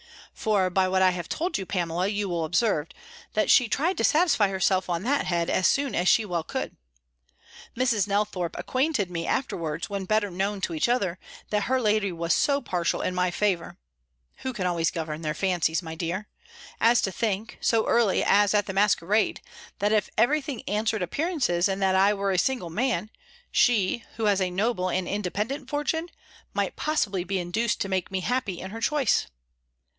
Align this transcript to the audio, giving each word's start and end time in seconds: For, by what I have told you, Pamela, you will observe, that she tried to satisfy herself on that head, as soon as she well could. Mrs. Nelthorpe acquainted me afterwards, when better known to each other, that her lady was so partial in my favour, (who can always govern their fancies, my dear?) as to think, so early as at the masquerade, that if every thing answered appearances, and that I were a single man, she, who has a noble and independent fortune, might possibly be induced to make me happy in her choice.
For, 0.33 0.71
by 0.71 0.87
what 0.87 1.03
I 1.03 1.11
have 1.11 1.29
told 1.29 1.59
you, 1.59 1.65
Pamela, 1.67 2.07
you 2.07 2.27
will 2.27 2.43
observe, 2.43 2.87
that 3.33 3.51
she 3.51 3.67
tried 3.67 3.97
to 3.99 4.03
satisfy 4.03 4.47
herself 4.47 4.89
on 4.89 5.03
that 5.03 5.27
head, 5.27 5.47
as 5.51 5.67
soon 5.67 5.93
as 5.93 6.07
she 6.07 6.25
well 6.25 6.41
could. 6.43 6.75
Mrs. 7.77 8.07
Nelthorpe 8.07 8.57
acquainted 8.57 9.11
me 9.11 9.27
afterwards, 9.27 9.87
when 9.91 10.05
better 10.05 10.31
known 10.31 10.59
to 10.61 10.73
each 10.73 10.89
other, 10.89 11.19
that 11.51 11.65
her 11.65 11.79
lady 11.79 12.11
was 12.11 12.33
so 12.33 12.59
partial 12.59 13.03
in 13.03 13.13
my 13.13 13.29
favour, 13.29 13.77
(who 14.37 14.51
can 14.53 14.65
always 14.65 14.89
govern 14.89 15.21
their 15.21 15.35
fancies, 15.35 15.83
my 15.83 15.93
dear?) 15.93 16.27
as 16.79 16.99
to 17.01 17.11
think, 17.11 17.59
so 17.61 17.85
early 17.85 18.23
as 18.23 18.55
at 18.55 18.65
the 18.65 18.73
masquerade, 18.73 19.39
that 19.77 19.91
if 19.91 20.09
every 20.17 20.41
thing 20.41 20.63
answered 20.67 21.03
appearances, 21.03 21.69
and 21.69 21.79
that 21.83 21.93
I 21.95 22.15
were 22.15 22.31
a 22.31 22.39
single 22.39 22.71
man, 22.71 23.11
she, 23.51 24.03
who 24.15 24.25
has 24.25 24.41
a 24.41 24.49
noble 24.49 24.89
and 24.89 25.07
independent 25.07 25.69
fortune, 25.69 26.09
might 26.55 26.75
possibly 26.75 27.23
be 27.23 27.37
induced 27.37 27.79
to 27.81 27.89
make 27.89 28.09
me 28.09 28.21
happy 28.21 28.59
in 28.59 28.71
her 28.71 28.81
choice. 28.81 29.27